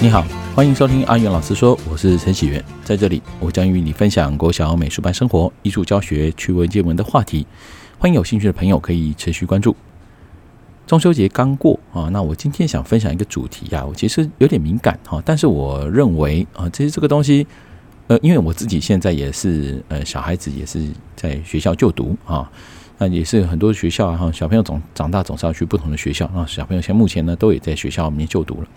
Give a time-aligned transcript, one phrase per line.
[0.00, 7.44] 你好，欢迎收听阿元老师说，我是陈启源，在这里我将与你分享国小美术班生活、艺术教学、趣闻见闻的话题，
[7.98, 9.74] 欢迎有兴趣的朋友可以持续关注。
[10.86, 17.44] 中秋节刚过啊，那我今天想分享一个主题呀，我其实有点敏感哈，但是我认为啊，其实这个东西，
[18.06, 20.80] 呃，因为我自己现在也是呃小孩子，也是
[21.16, 22.48] 在学校就读啊。
[23.00, 26.46] 那也是很多学校啊，小朋友总长大总是要去不同的学校啊。
[26.46, 28.68] 小朋友现在目前呢，都也在学校里面就读了。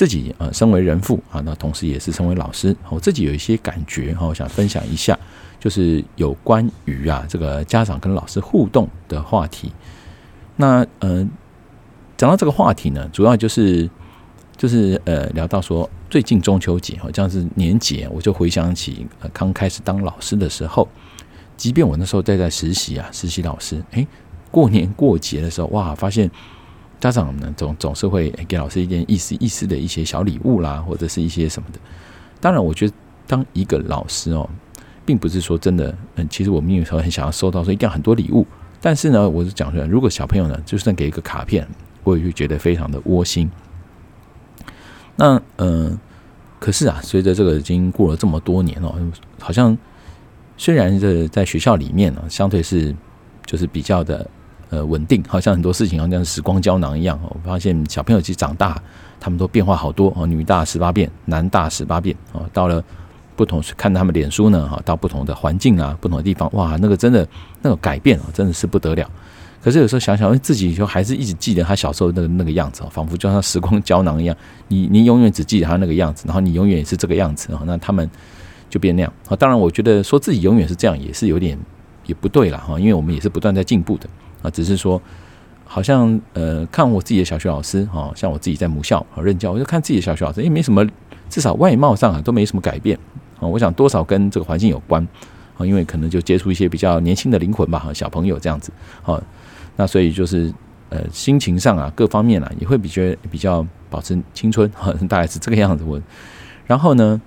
[0.00, 5.14] 自己呃，身为人父啊，那同时也是身为老师，我自己有一些感觉哈，我想分享一下，
[5.58, 9.70] 就是有关于啊这个家长跟老师互动的话题。
[10.56, 11.28] 那呃，
[12.16, 13.90] 讲到这个话题呢，主要就是
[14.56, 20.88] 就是呃，聊到说最近中秋节好像是年节，我就回想起呃刚开始当老师的时候。
[21.58, 24.06] 即便我那时候在在实习啊，实习老师，哎，
[24.50, 26.30] 过年过节的时候，哇，发现
[27.00, 31.80] 家长呢总总是会给老师一点意思意思的一些小礼物啦，或者是一些什么的。
[32.40, 32.94] 当然，我觉得
[33.26, 34.48] 当一个老师哦，
[35.04, 38.46] 并不是说真的，嗯，其实我们有时候很想要收到说一定要很多礼物，
[38.80, 41.66] 但是呢，我是讲出来，如果小朋友呢就算给一个卡片，
[42.04, 43.50] 我也会觉得非常的窝心。
[45.16, 45.98] 那嗯、
[46.58, 48.94] 可是啊，随着这个已经过了这么多年哦，
[49.40, 49.76] 好像。
[50.62, 52.94] 虽然这在学校里面呢，相对是
[53.46, 54.28] 就是比较的
[54.70, 57.18] 呃稳定，好像很多事情好像时光胶囊一样。
[57.22, 58.80] 我发现小朋友其实长大，
[59.20, 62.48] 他们都变化好多哦，女大十八变，男大十八变哦。
[62.52, 62.82] 到了
[63.36, 67.26] 不同看他们脸书呢，哈，到不同的环境啊，不同的地方，哇，那个真的
[67.60, 69.10] 那个改变啊，真的是不得了。
[69.62, 74.36] 可是有时候想想，自己就还是一直记得他小时候那个那个样子，仿佛就像时光胶囊一样。
[74.68, 77.62] 你你永远只记得他那个样子，然后你永远也是这个样子啊。
[77.66, 78.08] 那他们。
[78.70, 79.34] 就变那样啊！
[79.34, 81.58] 当然，我觉得说自己永远是这样也是有点
[82.06, 84.08] 也不对了哈，因为我们也是不断在进步的
[84.42, 84.50] 啊。
[84.50, 85.00] 只是说，
[85.64, 90.86] 好像呃，看我自己的小学老师哈，像我自己在母校任教，我就看自己的小学老师，也没什么，
[91.28, 92.98] 至少外貌上啊都没什么改变
[93.38, 93.46] 啊。
[93.46, 95.06] 我想多少跟这个环境有关
[95.56, 98.72] 啊，因为可能就接触一些比较年轻的灵魂吧，小朋友这样子
[99.04, 99.22] 啊。
[99.76, 100.52] 那所以就是
[100.88, 104.70] 呃，心情上啊，各方面啊，也会比较比较保持青春，
[105.08, 105.84] 大概是这个样子。
[105.84, 106.00] 我
[106.66, 107.20] 然后呢？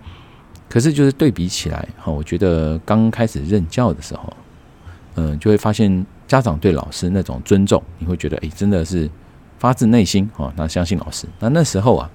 [0.69, 4.33] 可是，就是对比起来，哈，我觉得刚开始任教的时候，
[5.13, 9.09] 嗯，就会发现家长对老师那种尊重，你会觉得，哎，真的是
[9.57, 11.27] 发自内心，哦，那相信老师。
[11.39, 12.09] 那那时候啊，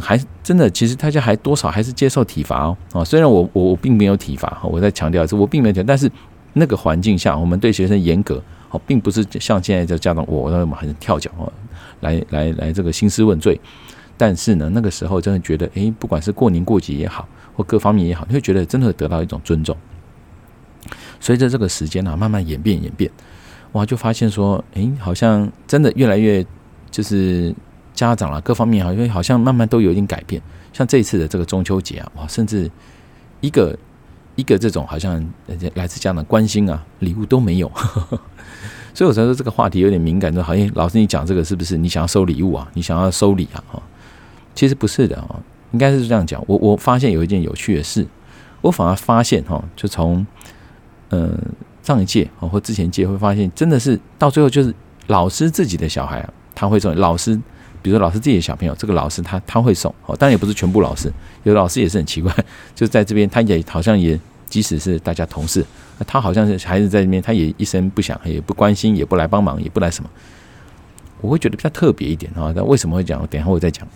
[0.00, 6.10] 还真的，其实大家还多少还是接受体罚哦，啊，虽然我我我并没有体罚，我在强调是我并没有体罚，但是
[6.54, 11.52] 那个环境下，我们对学生严格，哦，并不是像现在的家长，我那么很跳脚哦，
[12.00, 13.60] 来来来，这个兴师问罪。
[14.18, 19.76] 但是呢，那个时候真的觉得，诶，不管是过年过节也好，或各方面也好，你会觉得真的得到一种尊重。
[21.20, 23.10] 随着这个时间啊，慢慢演变演变，
[23.72, 26.44] 哇，就发现说，诶，好像真的越来越
[26.90, 27.54] 就是
[27.94, 30.40] 家长啊，各方面好像好像慢慢都有一点改变。
[30.72, 32.70] 像这一次的这个中秋节啊，哇，甚至
[33.40, 33.76] 一个
[34.34, 35.24] 一个这种好像
[35.74, 37.70] 来自家长关心啊，礼物都没有。
[38.92, 42.66] 所以我才说这个话题有点敏感，说，好像老师你讲这个是不是你想要收礼物啊？
[42.74, 43.62] 你想要收礼啊？
[43.68, 43.82] 哈。
[44.54, 45.36] 其实不是的啊，
[45.72, 46.42] 应该是这样讲。
[46.46, 48.06] 我我发现有一件有趣的事，
[48.62, 50.26] 我反而发现哈，就从
[51.10, 51.38] 嗯
[51.82, 54.74] 上一届啊或之前届会发现，真的是到最后就是
[55.06, 57.36] 老师自己的小孩啊，他会送老师，
[57.80, 61.12] 比如说老师自己的小朋友，这个老师他他会送哦，当然也不是全部老师，
[61.44, 62.34] 有老师也是很奇怪，
[62.74, 65.64] 就在这边他也好像也即使是大家同事，
[66.06, 70.10] 他好像是孩子在这边，他也一声不响，也不关心，也不来帮忙，也不来什么，
[71.20, 72.52] 我会觉得比较特别一点啊。
[72.54, 73.24] 但为什么会讲？
[73.28, 73.86] 等一下我再讲。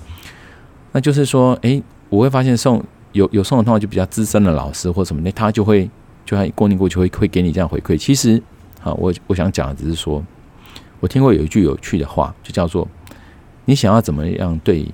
[0.92, 2.81] 那就是说，诶，我会发现送
[3.12, 5.91] 有有送的话，就比较资深的老师或什么，那他就会
[6.30, 7.96] 就他过年过去会会给你这样回馈。
[7.96, 8.41] 其实，
[8.84, 10.24] 啊，我我想讲的只是说，
[11.00, 12.86] 我听过有一句有趣的话，就叫做
[13.64, 14.86] 你想要怎么样对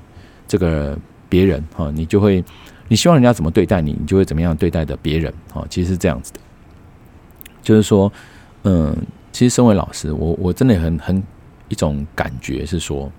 [0.49, 0.99] 这个
[1.29, 2.43] 别人，哈，你就会
[2.89, 6.41] 你希望人家怎么对待你，你就会怎么样对待的别人，哈，其实是这样子的。
[7.61, 8.11] 就是说，
[8.63, 8.97] 嗯，
[9.31, 11.23] 其实身为老师，我我真的很很
[11.69, 13.13] 一种感觉是说。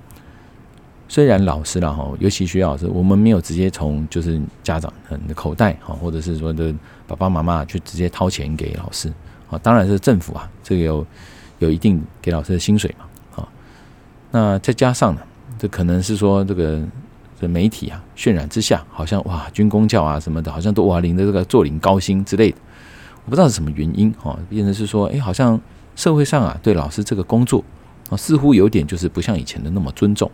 [1.09, 4.92] 虽然老师了哈，尤其学校老师，我们没有直接从就是家长
[5.28, 6.74] 的口袋哈，或者是说的
[7.08, 9.12] 爸爸妈妈去直接掏钱给老师
[9.50, 11.08] 啊，当然是政府啊，这个有
[11.59, 13.06] 有一定给老师的薪水嘛
[13.38, 13.48] 啊。
[14.32, 15.22] 那再加上呢，
[15.58, 16.82] 这可能是说这个
[17.40, 22.58] 这媒体啊渲染之下，好像哇军工教啊什么的，好像都哇领的这个坐领高薪之类的，
[23.24, 25.58] 我不知道是什么原因哈，变成是说哎，好像
[25.96, 27.64] 社会上啊对老师这个工作
[28.09, 30.30] 啊似乎有点就是不像以前的那么尊重。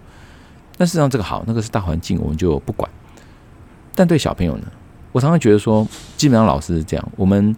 [0.84, 2.90] 但事实上，这个好，那个是大环境，我们就不管。
[3.96, 4.64] 但对小朋友呢，
[5.14, 5.88] 我常常觉得说，
[6.18, 7.56] 基本上老师是这样，我们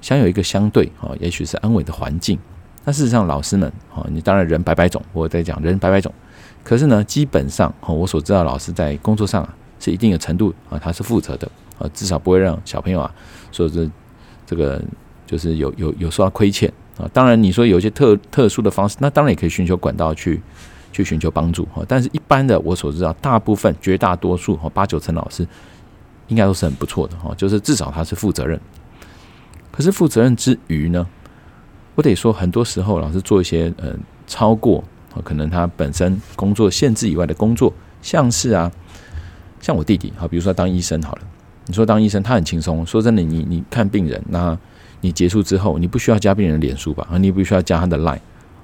[0.00, 2.38] 想有一个相对啊，也许是安稳的环境
[2.84, 6.14] 那事实上，老师们，啊，你当然人百百种，我在讲人百百种，
[6.62, 11.50] 可是呢，基本上，哈，我所知道，老师在工作上啊，是一定的程度啊，他是负责的
[11.80, 13.12] 啊，至少不会让小朋友啊，
[13.50, 13.90] 说是
[14.46, 14.80] 这个
[15.26, 17.10] 就是有有有受到亏欠啊。
[17.12, 20.40] 当然，你说有一些特特殊的方式，那当然也可以寻求管道去
[20.92, 21.82] 去寻求帮助哈。
[21.86, 25.46] 但是，一般的我所知道，大部分绝大多数哈，八九成老师
[26.28, 28.60] 应该都是很不错的哈，就是至少他是负责任。
[29.70, 31.06] 可是负责任之余呢，
[31.94, 33.94] 我得说，很多时候老师做一些呃
[34.26, 34.82] 超过
[35.24, 37.72] 可能他本身工作限制以外的工作，
[38.02, 38.70] 像是啊，
[39.60, 41.22] 像我弟弟哈，比如说当医生好了，
[41.66, 44.58] 你说当医生他很轻松，说真的，你你看病人，那
[45.00, 47.06] 你结束之后，你不需要加病人的脸书吧？
[47.10, 48.18] 啊，你不需要加他的 line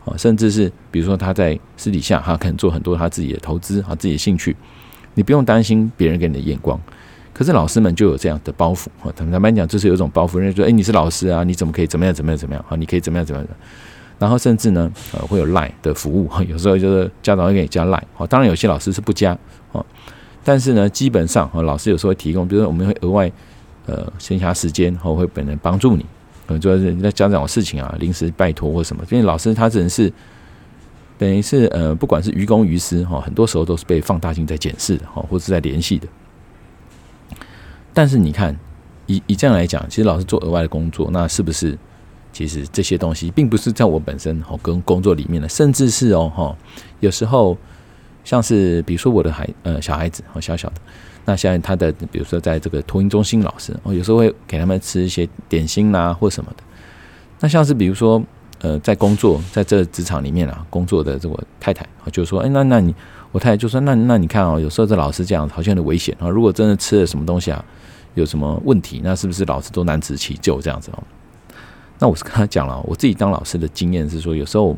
[0.06, 4.56] 啊，甚至是比如说他在私底下他可能做很多他自己的投资啊，自己的兴趣，
[5.12, 6.80] 你不用担心别人给你的眼光。
[7.34, 12.64] 可是老师们就有这样的包袱，啊，坦白讲，就是有一种包袱，人家说，哎，你是老师啊，你怎么可以怎么样怎么样怎么样？
[12.66, 13.50] 啊，你可以怎么样怎么样？
[14.18, 19.36] 然后甚至呢，呃，会有 Line 的服务，有时候就是家长会给你加 Line，哈，当然有些老师是不加，
[19.72, 19.84] 啊，
[20.42, 23.30] 但是呢，基本上，哈，老师有时候会提供，比如说我们会额外，
[23.84, 26.06] 呃，闲暇时间，哈，会本人帮助你，
[26.46, 30.12] 可能，就是那家长有事情啊，临时拜托或什么，因为老师他只能是
[31.18, 36.06] 等于是，呃，不管是于公于私，哈，很多时候都是被放大镜在检视的，哈，或是在联系的。
[37.92, 38.54] 但是你看，
[39.06, 41.76] 以以这样来讲，其实老师做额外的工作，那是不是
[42.32, 46.56] 其实这些东西并不是在我本身哦跟工作里面的，甚至是哦哈，
[47.00, 47.56] 有时候
[48.22, 50.74] 像是比如说我的孩呃小孩子哦小小的，
[51.26, 56.62] 那像他的比如说在这个托婴中心老师哦，有时候会给他们吃一些点心啦或什么的。
[57.40, 58.22] 那像是比如说
[58.60, 62.94] 呃在工作在这职场里面啊工作的这个太太啊，就说哎那那你
[63.32, 67.62] 我太太就说那那你看哦，有时候这老师这样好像有点危险啊，如果真的吃了什么东西啊。
[68.14, 69.02] 有什么问题？
[69.04, 71.02] 那是不是老师都难辞其咎这样子哦？
[71.98, 74.74] 那我是跟他讲了，我自己当老师的经验是说，有时候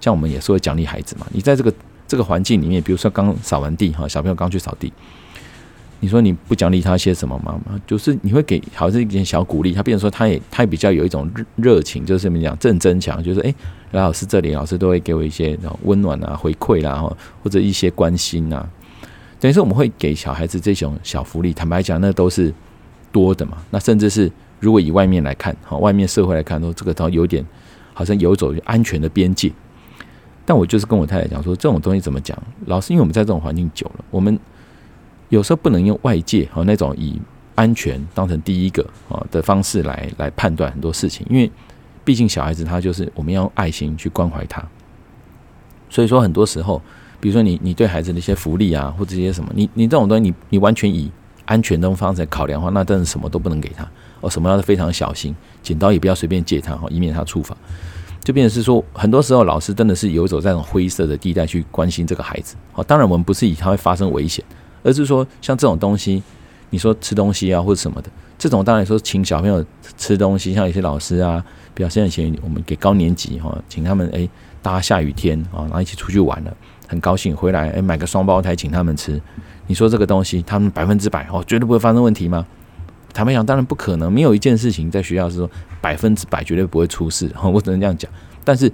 [0.00, 1.26] 像我们也是会奖励孩子嘛。
[1.32, 1.72] 你在这个
[2.06, 4.92] 这个环境里面，比如说刚扫完地哈，小朋友刚去扫地，
[6.00, 7.60] 你说你不奖励他些什么吗？
[7.86, 13.54] 就是你会给好像一点小鼓励，他变成说他也他也比较有一种热热情，就是怎么讲正增强，就是哎
[13.90, 17.02] 来老师这里，老师都会给我一些温暖啊回馈啦，
[17.42, 18.68] 或者一些关心啊。
[19.40, 22.52] 等于说我们会给小孩子这种小福利，坦白讲，那都是
[23.10, 23.58] 多的嘛。
[23.70, 24.30] 那甚至是
[24.60, 27.44] 如果以外面来看，哈，外面社会来看，说这个倒有点
[27.94, 29.52] 好像游走安全的边界。
[30.44, 32.36] 但我就是跟我太太讲说，这种东西怎么讲？
[32.66, 34.38] 老师，因为我们在这种环境久了，我们
[35.28, 37.20] 有时候不能用外界和那种以
[37.54, 41.50] 安全当成第一个啊的方式来来判断很多事情，因为
[42.04, 44.62] 毕竟小孩子他就是我们要用爱心去关怀他。
[45.90, 46.80] 所以说很多时候。
[47.20, 51.10] 比如说你你对孩子的一些福利啊，或者一些什么，你你这种东西你你完全以
[51.46, 53.84] 安全这种方式来考量的话，那真的什么都不能给他
[54.20, 57.56] 哦，什么要非常小心，剪刀也不要随便借他哈，以免他触法。
[58.22, 62.54] 就变成是说，很多时候老师真的是游走在这种灰色的地带去关心这个孩子。
[62.74, 64.44] 哦，当然我们不是以他会发生危险，
[64.82, 66.22] 而是说像这种东西，
[66.70, 69.64] 你说吃东西啊或者什么的，这种当然说请小朋友
[69.96, 71.44] 吃东西，像有些老师啊，
[71.74, 74.28] 表现以前我们给高年级哈，请他们诶，
[74.62, 76.56] 大家下雨天啊，然后一起出去玩了。
[76.86, 79.20] 很高兴回来，哎，买个双胞胎请他们吃。
[79.66, 82.46] 你说这个东西，他们百分之百哦，绝对不会发生问题吗？
[83.12, 84.10] 坦白讲，当然不可能。
[84.10, 85.50] 没有一件事情在学校是说
[85.82, 88.10] 百分之百绝对不会出事哈，我只能这样讲。
[88.42, 88.72] 但是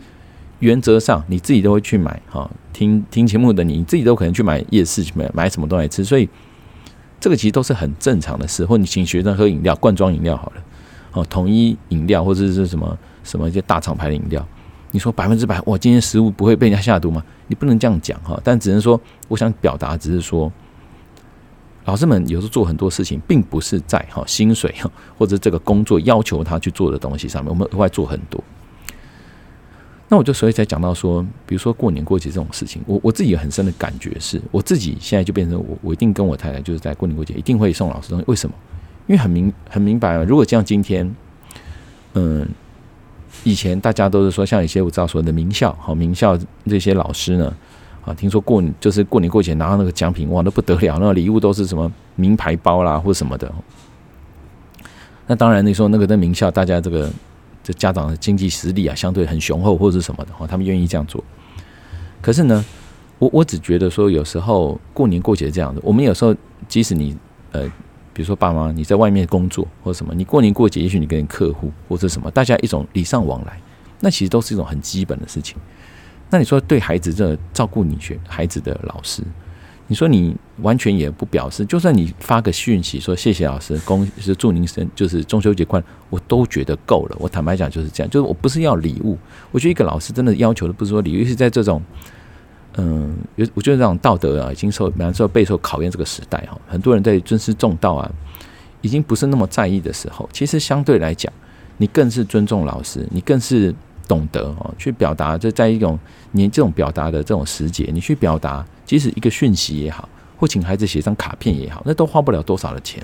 [0.60, 2.50] 原则上，你自己都会去买哈。
[2.72, 6.28] 听听节目的你，你自己都可能去买夜市去买买什么东西吃，所以
[7.20, 8.64] 这个其实都是很正常的事。
[8.64, 10.62] 或你请学生喝饮料，罐装饮料好了，
[11.12, 14.46] 哦，统一饮料或者是什么什么一些大厂牌的饮料。
[14.90, 17.22] 你说百分之百，哇，今天食物不会被人家下毒吗？
[17.48, 20.52] 你不能这样讲哈，但只能说，我想表达只是说，
[21.84, 28.42] 老师们有时候做很多事情，并不是在哈薪水哈或者这个工作要求他去做的东西上面，我们额外做很多。
[30.08, 38.54] 那我就所以才讲到说，比如说过年过节这种事情，我我自己有很深的感觉是，我自己现在就变成我我一定跟我太太就是在过年过节一定会送老师东西，为什么？
[39.06, 41.14] 因为很明很明白啊，如果像今天，
[42.14, 42.48] 嗯。
[43.42, 47.54] 以前大家都是说，像一些我知道所谓的名校，好名校这些老师呢，
[48.02, 53.52] 啊，听说过就是过年过节拿到那个奖品，哇，那不得了，那礼物都是什么名牌包啦，或什么的。
[55.26, 57.10] 那当然，你说那个在名校，大家这个
[57.64, 61.24] 这家长的经济实力啊，相对很雄厚，或者是什么的，哈，他们愿意这样做。
[62.22, 62.64] 可是呢，
[63.18, 66.32] 我我只觉得说，有时候过年过节这样的，我们有时候
[66.68, 67.16] 即使你
[67.50, 67.68] 呃。
[68.16, 73.60] 比如说，爸妈你在外面工作或者什么，你过年过节，也许你跟客户或者什么，大家一种礼尚往来，
[73.98, 75.56] 那其实都是一种很基本的事情。
[76.30, 79.20] 那你说对孩子这照顾你学孩子的老师，
[79.86, 87.16] 你说你完全也不表示，就算你发个讯息说谢谢老师，恭是祝您生就是中秋节快乐，我都觉得够了。
[87.20, 89.18] 我坦白讲就是这样，就是我不是要礼物。
[89.52, 91.82] 我觉得一个老师真的要求的不是说礼物，是在这种
[92.76, 93.14] 嗯，
[93.52, 98.10] 我觉得这种道德啊，已经受蛮受备受考验这个时代哈，很多人在尊师重道啊，
[98.80, 101.30] 已经不是那么在意的时候，其实相对来讲，
[101.76, 103.74] 你更是尊重老师，你更是
[104.08, 105.98] 懂得哦去表达，就在一种
[106.32, 108.64] 你这种表达的这种时节，你去表达。
[108.84, 113.02] 即使一个讯息也好，或请孩子写张卡片也好，那都花不了多少的钱，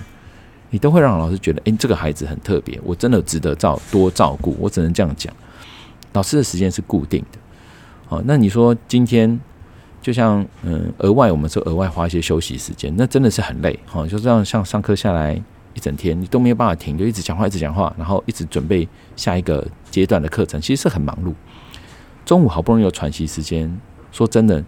[0.71, 4.57] 你都会让老师觉得，诶，这个孩子很特别，我真的值得照多照顾。
[4.61, 5.35] 我只能这样讲，
[6.13, 7.39] 老师的时间是固定的，
[8.09, 9.41] 哦，那你说今天
[10.03, 15.35] 就像嗯，额外我们说额外花一些休息时间，那真的是很累，哈，就这样像上课下来
[15.75, 21.33] 一整天，你都没有办法停，就一直讲话，一直讲话，然后一直准备下一个阶段的课程，其实是很忙碌。
[22.25, 23.81] 中午好不容易有喘息时间，
[24.13, 24.63] 说真的。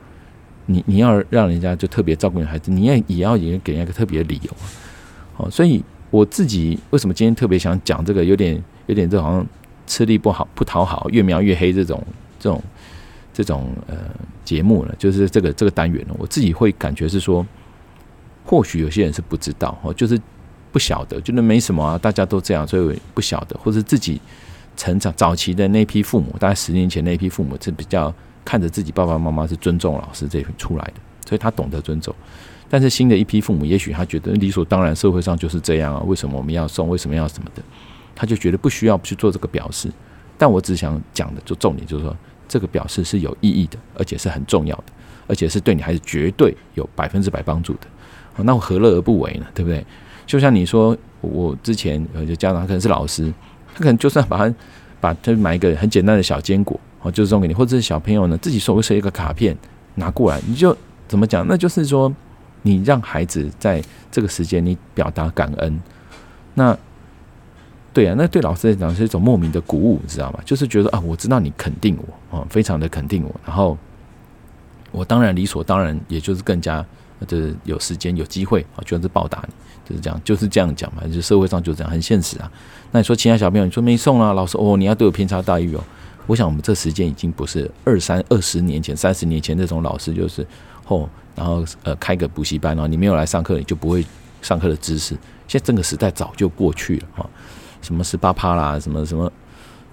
[0.66, 4.50] 你你要让人家就特别照顾你孩子，你也也要也给人家一个特别的理由，
[5.34, 9.46] 好，所以我自己为什么今天特别想讲这个，有点有点这好像
[9.86, 12.02] 吃力不好不讨好，越描越黑这种
[12.38, 12.62] 这种
[13.32, 13.96] 这种呃
[14.44, 14.94] 节目呢？
[14.98, 17.44] 就是这个这个单元呢，我自己会感觉是说，
[18.44, 20.20] 或许有些人是不知道哦，就是
[20.70, 24.20] 不晓得，觉得没什么啊，大家都这样，所以不晓得，或者自己
[24.76, 28.14] 成长早期的那批父母，大概十年前那批父母是比较。
[28.44, 30.94] 看着自己爸爸妈妈是尊重老师这一出来的，
[31.26, 32.14] 所以他懂得尊重。
[32.68, 36.88] 但是新的一批父母，也许他觉得理所当然，社会上就是这样啊，为什么我们要送？
[36.88, 37.62] 为什么要什么的？
[38.14, 39.90] 他就觉得不需要去做这个表示。
[40.38, 42.16] 但我只想讲的，就重点就是说，
[42.48, 44.84] 这个表示是有意义的，而且是很重要的，
[45.26, 47.80] 而且是对你孩子绝对有百分之百帮助的。
[48.38, 49.46] 那我何乐而不为呢？
[49.54, 49.84] 对不对？
[50.24, 53.30] 就像你说，我之前有些家长可能是老师，
[53.74, 54.54] 他可能就算把他
[55.02, 56.80] 把他买一个很简单的小坚果。
[57.02, 59.56] 哦，就送给你，或者是小朋友呢，自己手写一个卡片
[59.96, 60.76] 拿过来，你就
[61.08, 61.44] 怎么讲？
[61.48, 62.14] 那就是说，
[62.62, 65.80] 你让孩子在这个时间你表达感恩。
[66.54, 66.78] 那
[67.92, 70.38] 对啊，那对老师来讲是一种莫名的鼓舞，你知道吗？
[70.44, 71.98] 就是觉得啊，我知道你肯定
[72.30, 73.76] 我啊，非常的肯定我，然后
[74.92, 76.86] 我当然理所当然，也就是更加
[77.26, 79.54] 就是有时间有机会啊，就是报答你，
[79.88, 81.02] 就是这样，就是这样讲嘛。
[81.12, 82.50] 就社会上就这样，很现实啊。
[82.90, 85.82] 那你说其他小朋友，你说没送啊，老师哦，你要对我偏差待遇哦。
[86.26, 90.46] 我想，我们这时间已经不是二三二十年前、三十年前那种老师，就是
[90.84, 94.04] 后然后呃开个补习班哦，你没有来上课，你就不会
[94.40, 95.16] 上课的知识。
[95.48, 97.30] 现在这个时代早就过去了哈，
[97.80, 99.30] 什么十八趴啦，什么什么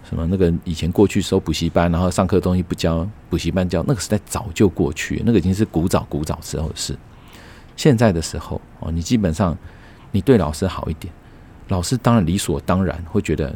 [0.08, 6.96] 什么那个以前过去收补习班，然后上课东西不教，补习班教，那个时代早就过去，那个已经是古早古早时候的事。
[7.80, 9.58] 现在的时候哦，你基本上
[10.12, 11.14] 你对老师好一点，
[11.70, 13.56] 老师当然理所当然会觉得。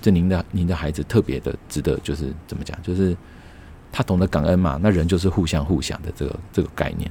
[0.00, 2.80] 这您的您的孩子特别的值得，就是怎么讲？
[2.84, 3.16] 就是
[3.90, 4.78] 他懂得感恩嘛。
[4.80, 7.10] 那人就是互相互相的这个这个概念。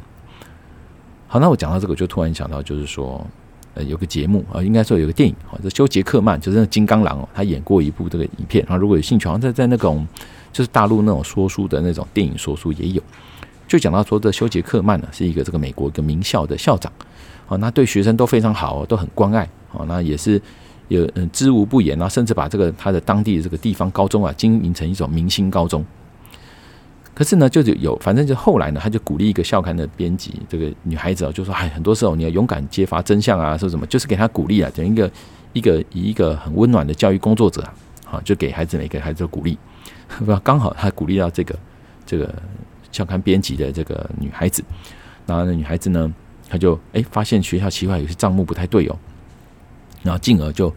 [1.27, 3.27] 好，那我讲到这个，就突然想到，就是说，
[3.73, 8.63] 呃，有个节目啊，应该说有个电影啊，这休杰克曼就是那金刚狼哦，他演过一部这个影片。
[8.65, 10.07] 然后如果有兴趣，好像在在那种
[10.53, 13.03] 就是大陆那种说书的那种电影说书也有，
[13.67, 16.91] 就讲到说这休杰克曼呢是一个这个美国一个名校的校长
[17.47, 20.41] 啊，那对学生都非常好，都很关爱啊，那也是。
[20.89, 25.85] 有嗯，知无不言啊，甚至把这个他的当地的这个地方高中啊经营成一种明星高中。
[27.13, 35.11] 可是呢，就是有，反正就后来呢，他就鼓励一个校刊的编辑，这个女孩子啊，就说：“哎，很多时候你要勇敢揭发真相啊，说什么，就是给他鼓励啊，等一个
[35.51, 37.73] 一个以一个很温暖的教育工作者啊，
[38.11, 39.57] 啊，就给孩子每个孩子鼓励。
[40.25, 41.53] 不，刚好他鼓励到这个
[42.05, 42.33] 这个
[42.97, 44.63] 校刊编辑的这个女孩子，
[45.25, 46.11] 然后那女孩子呢，
[46.49, 48.97] 她就哎发现学校奇怪，有些账目不太对哦。”
[50.03, 50.73] 然后进而就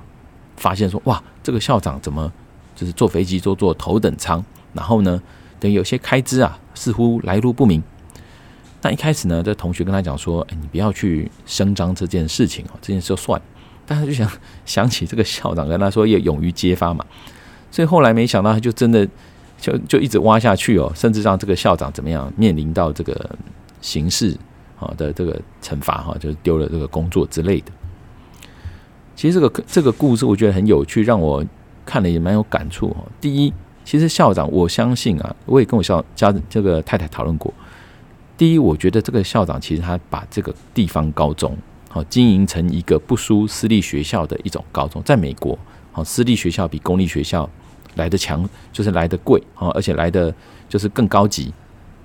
[0.57, 2.31] 发现说，哇，这个校长怎么
[2.75, 4.45] 就是坐飞机都坐头等舱？
[4.73, 5.23] 然后呢，
[5.59, 7.83] 等于有些开支啊，似乎来路不明。
[8.83, 13.41] 那一开始呢，这同学跟他讲说，哎，你不要去声张这件事情哦，这件事就算。
[13.87, 14.31] 但他就想
[14.65, 17.05] 想起这个校长跟他说，要勇于揭发嘛。
[17.71, 19.07] 所以后来没想到，他就真的
[19.61, 23.39] 就就一直挖下去哦，甚至让这个校长怎么样面临到这个
[23.81, 24.37] 刑事
[24.79, 27.71] 啊的这个惩罚哈，就是丢了这个工作之类的。
[29.15, 31.45] 其实这个这个故事我觉得很有趣，让我
[31.85, 33.07] 看了也蛮有感触哦。
[33.21, 33.53] 第一，
[33.85, 37.53] 其实校长，我相信啊，我也跟我校家这个太太讨论过。
[38.39, 41.55] 第一，我觉得这个校长其实他把这个地方高中
[41.91, 45.59] 好经营成一个不输私立学校的一种高中，在美国，
[45.93, 47.47] 好私立学校比公立学校
[47.95, 50.35] 来的强，就是来的贵啊，而且来的
[50.69, 51.53] 就是更高级，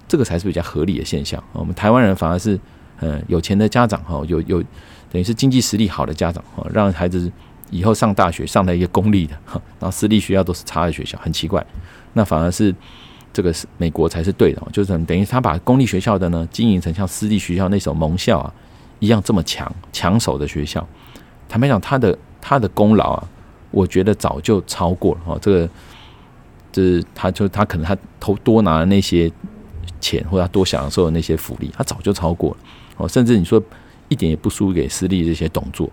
[0.08, 1.44] 这个才是比较合理的现象。
[1.54, 2.60] 我们台湾人反而是
[3.00, 4.64] 嗯有钱的家长哈，有有。
[5.12, 7.32] 等于是经济实力好的家长哈，让孩子
[7.70, 9.34] 以后上大学上了一个公立的，
[9.80, 11.66] 然后私立学校都是差的学校，很奇怪。
[12.12, 12.76] 那反而是
[13.32, 18.54] 这个是美国才是对的，就是等于他把公立学校的呢经营成像私立学校那种盟校啊
[19.00, 20.86] 一样这么强抢手的学校。
[21.48, 23.30] 坦白讲，他的他的功劳啊，
[23.76, 25.40] 我觉得早就超过了哦。
[25.42, 25.70] 这个
[26.72, 29.32] 就是他就他可能他偷多拿的那些
[30.00, 32.58] 钱，或者他多享受的那些福利，他早就超过了
[32.98, 33.08] 哦。
[33.08, 33.62] 甚至你说
[34.08, 35.90] 一点也不输给私立这些董座。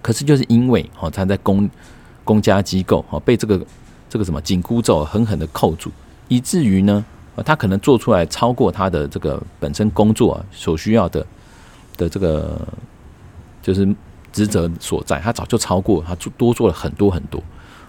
[0.00, 1.68] 可是就是因为哦，他在公
[2.24, 3.60] 公家机构哦被这个。
[4.12, 5.88] 这个什么紧箍咒狠狠的扣住，
[6.26, 7.04] 以至于呢，
[7.44, 11.24] 他可能做出来超过他的这个本身工作啊所需要的
[11.96, 12.60] 的这个
[13.62, 13.86] 就是
[14.32, 17.42] 职责所在，他早就超过他做多做了很多很多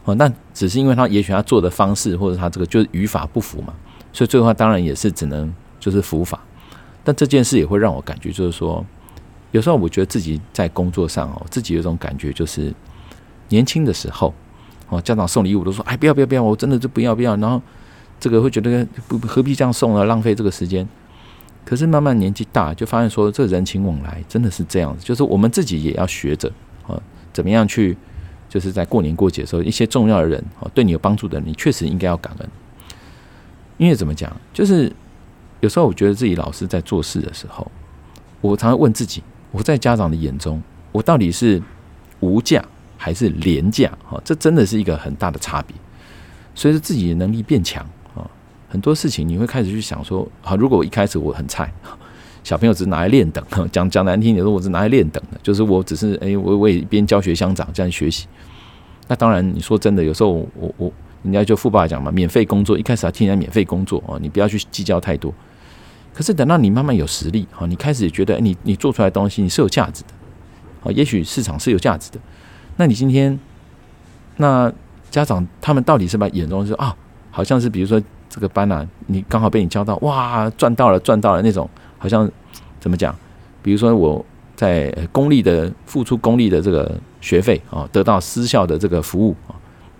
[0.06, 0.16] 哦。
[0.16, 3.74] 那只是因为他也许他做的方式或者他这个就是语法不符嘛，
[4.14, 6.40] 所以最后他当然也是只能就是服法。
[7.04, 8.86] 但这件事也会让我感觉就是说，
[9.52, 12.74] 有时候我觉得自己在工作上哦，自己有种感觉就是
[13.50, 14.34] 年轻的时候。
[14.90, 17.62] 哦，家长送礼物都说：“哎，不要不要不要，我真的就不要不要。”然后
[18.20, 20.04] 这个会觉得不何必这样送呢？
[20.04, 20.86] 浪费这个时间。
[21.64, 26.52] 可是慢慢年纪大，就发现说，这人情往来真的是这样子，就是我们自己也要学着
[26.88, 27.02] 啊，
[27.32, 27.98] 怎么样去，
[28.50, 32.50] 就是在过年过节的时候，一些重要的人啊，对你有帮助的人，你确实应该要感恩。
[33.78, 34.92] 因为怎么讲，就是
[35.60, 37.72] 有时候我觉得自己老师在做事的时候，
[38.42, 41.62] 我常常问自己：我在家长的眼中，我到底是
[42.20, 42.64] 无价？
[43.04, 45.76] 还是廉价哈，这真的是一个很大的差别。
[46.54, 47.84] 随着自己的能力变强，
[48.72, 51.70] 很多事情你会开始去想说：啊，如果一开始我很菜，
[52.42, 58.28] 小朋友只是拿来练等， 讲讲难听点说，我是拿来练等的，就是我只是哎，我我也一边教学相长这样学习。
[59.10, 60.90] 那当然，你说真的，有时候我我
[61.24, 65.34] 人家就富爸讲嘛，免费工作一开始要听人家免费工作啊，你不要去计较太多。
[66.14, 70.10] 可是等到你慢慢有实力哈，你开始觉得你你做出来东西你是有价值的
[70.84, 72.20] 啊，也许市场是有价值的。
[72.78, 73.38] 那你今天，
[74.38, 74.72] 那
[75.10, 76.96] 家长他们到底是把眼中说啊，
[77.30, 78.02] 好像是比如说
[78.32, 82.28] 这个班啊，你刚好被你教到，哇，赚到了，赚到了那种，好像
[82.80, 83.14] 怎么讲？
[83.62, 89.52] 比如说我在公立的付出公立的这个学费啊，得到私校的这个服务啊，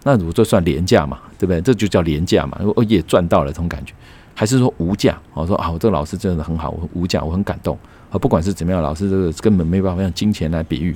[0.04, 1.60] 那我就算廉价嘛，对不对？
[1.60, 3.94] 这就叫廉价嘛，我也赚到了这种感觉，
[4.34, 5.20] 还是说无价？
[5.34, 7.78] 我说啊，我这个老师真的很好，我无价，我很感动
[8.10, 10.96] 啊，不管是怎么样，老师这个根本没办法用金钱来比喻。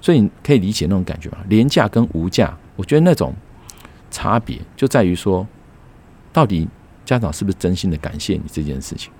[0.00, 1.38] 所以你可以理解那种感觉吗？
[1.48, 3.34] 廉价跟无价，我觉得那种
[4.10, 5.46] 差别就在于说，
[6.34, 6.68] 到底
[7.06, 9.10] 家长是不是真心的感谢你这件事情？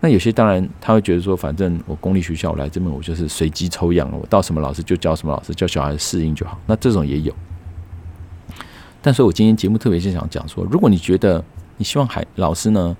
[0.00, 6.60] 那有些当然他会觉得说，反正我公立学校来这边，我就是随机抽样，我到什么老师就教什么老师，教小孩适应就好。
[6.66, 7.34] 那这种也有。
[9.02, 11.42] 但是我今天节目特别是想讲说，如果你觉得
[11.78, 12.96] 你希望孩老师呢，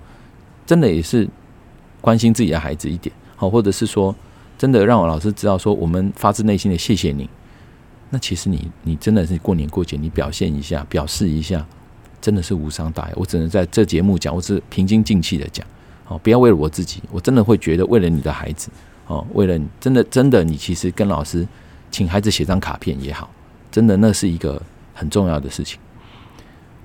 [0.64, 1.28] 真的也是
[2.00, 4.12] 关心自己的孩子一点，好，或者是说。
[4.58, 7.28] 真的让我老师知道说，我们发自内心的谢谢你。
[8.08, 11.66] 那其实你你真的是过年过节，你表现一下，表示一下，
[12.26, 13.12] 真的是无伤大雅。
[13.14, 15.64] 我只能在这节目讲，我是平心静气的讲，
[16.08, 18.68] 哦，不要为了我自己，我真的会觉得为了你的孩子，
[19.06, 21.46] 哦，为了你，真的真的，你其实跟老师
[21.88, 23.30] 请孩子写张卡片也好，
[23.70, 24.60] 真的那是一个
[24.92, 25.78] 很重要的事情。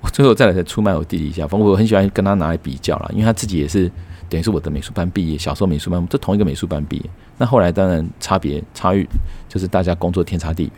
[0.00, 3.90] 我最后再来再出卖我弟弟一下，反正我很喜欢跟他拿来比较了，因为他自己也是。
[4.28, 7.02] 等于是我的美术班毕业，小时候美术班，这同一个美术班毕业。
[7.36, 9.06] 那后来当然差别差异
[9.46, 10.72] 就是大家工作天差地远。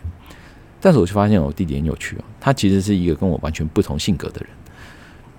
[0.85, 4.51] 但是我就发现我弟弟很有趣哦，他其实是一个跟我完全不同性格的人。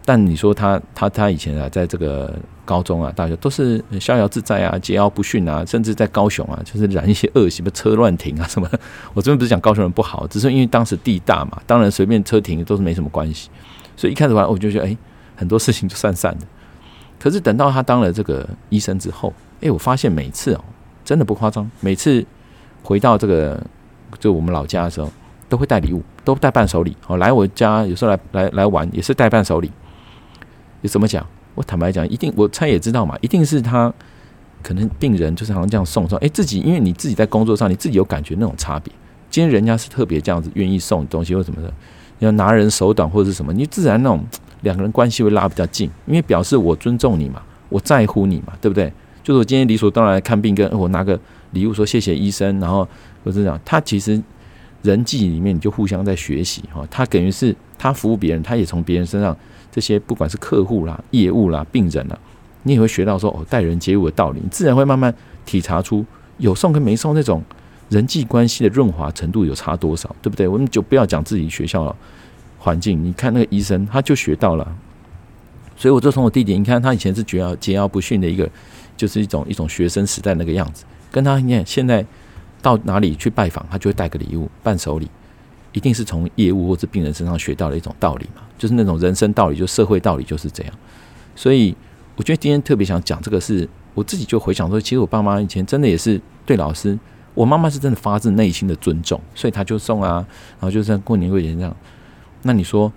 [0.03, 8.67] 但你说他他他以前啊，在这个高中啊、大学都是逍遥自在啊、桀骜不驯啊，甚至在高雄啊，就是染一些恶习，不车乱停啊什么。
[9.13, 13.51] 我这边不是讲高雄人不好，只是因为当时地大嘛，当然随便车停都是没什么关系。
[13.95, 14.97] 所以一开始玩我就觉得，哎，
[15.35, 16.47] 很多事情就散散的。
[17.19, 19.31] 可是等到他当了这个医生之后，
[19.61, 20.63] 哎，我发现每次哦，
[21.03, 22.25] 真的不夸张，每次
[22.81, 23.63] 回到这个
[24.19, 25.11] 就我们老家的时候，
[25.49, 27.17] 都会带礼物，都带伴手礼哦。
[27.17, 29.71] 来我家有时候来来来玩，也是带伴手礼。
[30.81, 31.25] 你怎么讲？
[31.53, 33.93] 我坦白讲，一定我猜也知道嘛，一定是他
[34.61, 38.93] 可能病人就是好像这样送送，哎，自己因为你自己在工作上，你自己有感觉那种差别。
[39.29, 41.73] 今天人家是特别这样子愿意送东西或什么的，
[42.19, 44.23] 要拿人手短或者是什么，你自然那种。
[44.61, 48.91] 两个人关系会拉比较近，因为表示我尊重你嘛，我在乎你嘛，对不对？
[49.21, 51.19] 就是我今天理所当然看病，跟我拿个
[51.51, 52.87] 礼物说谢谢医生，然后
[53.21, 54.19] 我是这样，他其实
[54.85, 59.35] 人际里面你就互相在学习哈，他等于是他服务别人，他也从别人身上
[59.71, 62.17] 这些不管是客户啦、业务啦、病人啦，
[62.63, 65.13] 你也会学到说哦待人接物的道理，你自然会慢慢
[65.45, 66.05] 体察出
[66.37, 67.43] 有送跟没送那种
[67.89, 70.47] 人际关系的润滑程度有差多少，对不对？
[70.47, 71.95] 我们就不要讲自己学校了。
[72.57, 74.75] 环境，你看那个医生，他就学到了，
[75.77, 78.49] 所以我就从我弟弟，你看他以前是桀骜桀骜不驯的一个，
[78.97, 82.03] 就是一种一种学生时代那个样子，跟他你看现在
[82.65, 85.07] 到哪里去拜访，他就会带个礼物伴手礼，
[85.71, 90.73] 一定是从业务或者病人身上学到的一种道理嘛，就是那种人生道理，就社会道理就是这样。
[91.35, 91.75] 所以
[92.15, 96.97] 我觉得今天特别想讲这个是，我自己就回想说，其实我爸妈以前真的也是对老师，
[97.35, 100.25] 我妈妈是真的发自内心的尊重，所以她就送啊，
[100.59, 101.75] 然后就像过年过节这样。
[102.41, 102.91] 那你说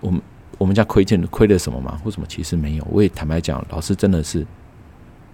[0.00, 0.20] 我们
[0.58, 1.96] 我们家亏欠亏了什么吗？
[2.02, 2.26] 或什么？
[2.26, 2.84] 其实没有。
[2.90, 4.44] 我也坦白讲，老师真的是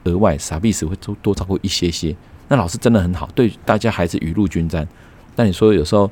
[0.05, 2.15] 额外傻逼时会多多照顾一些些。
[2.53, 4.87] 那老师真的很好，对大家还是雨露均沾。
[5.35, 6.11] 但你说有时候。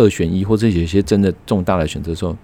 [0.00, 2.36] 二选一，或者有些真的重大的选择的时候，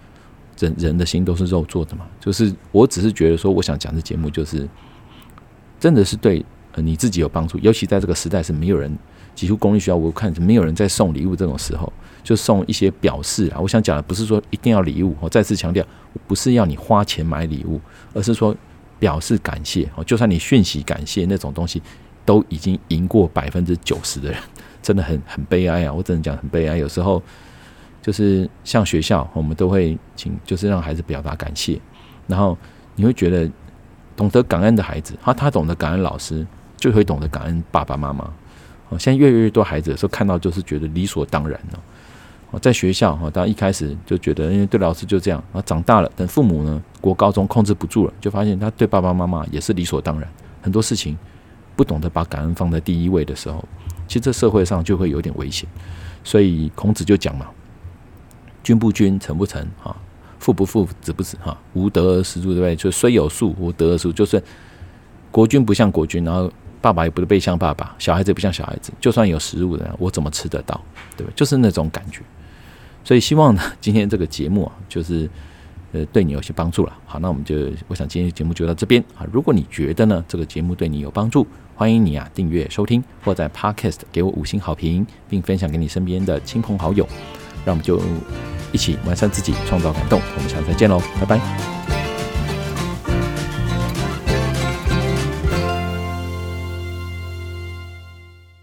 [0.59, 2.05] 人人的心都是肉做的嘛。
[2.19, 4.69] 就是我只是觉得说，我想讲的节目就是，
[5.79, 7.57] 真的是对呃你自己有帮助。
[7.61, 8.93] 尤其在这个时代，是没有人
[9.37, 11.93] 几乎公立学校，我看是没有人在送礼物这种时候，
[12.25, 13.61] 就送一些表示啊。
[13.61, 15.87] 我想讲的不是说一定要礼物，我再次强调，
[16.27, 17.81] 不是要你花钱买礼物，
[18.13, 18.53] 而是说
[18.99, 19.89] 表示感谢。
[19.95, 21.81] 哦，就算你讯息感谢那种东西，
[22.25, 24.41] 都已经赢过百分之九十的人，
[24.83, 25.93] 真的很很悲哀啊！
[25.93, 27.23] 我只能讲很悲哀，有时候。
[28.05, 31.81] 就是像学校，我们都会请，就是让孩子表达感谢，
[32.27, 32.55] 然后
[32.97, 33.51] 你会觉得
[34.15, 38.31] 懂得感恩的孩子，他他懂得感恩老师，就会懂得感恩爸爸妈妈。
[38.91, 41.81] 哦，现在越来越多孩子的时候看到就是觉得理所当然了。
[42.51, 50.29] 哦，在学校哈，当一开始就觉得，因为对老师就这样，然后长大了，等父母呢，国高中控制不住了，就发现他对爸爸妈妈也是理所当然。
[50.61, 51.17] 很多事情
[51.77, 53.65] 不懂得把感恩放在第一位的时候，
[54.07, 55.69] 其实这社会上就会有点危险。
[56.23, 57.47] 所以孔子就讲嘛。
[58.63, 59.95] 君不君，臣不臣，哈，
[60.39, 62.75] 父不父，子不子，哈，无德而食蛀，对不对？
[62.75, 64.43] 就虽有术，无德而食，就是
[65.31, 70.81] 国君不像国君，然后爸爸也不被像爸爸，小孩子也不像小孩子，就算有食物的，我怎么吃得到？
[71.15, 71.35] 对不对？
[71.37, 72.23] 就是那种感觉。
[73.05, 75.29] 所以希望呢，今天这个节目啊，就是
[75.95, 76.93] 呃，对你有些帮助了。
[77.07, 77.55] 好，那我们就，
[77.87, 79.25] 我想今天的节目就到这边啊。
[79.33, 87.09] 如果你觉得呢，这个节目对你有帮助，欢迎你啊订阅收听，或在 Podcast 给我五星好评，并分享给你身边的亲朋好友。
[87.65, 88.03] 让我们就
[88.73, 90.21] 一起完善自己，创造感动。
[90.37, 92.04] 我们下次再见喽，拜拜。